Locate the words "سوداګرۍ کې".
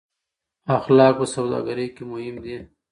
1.35-2.03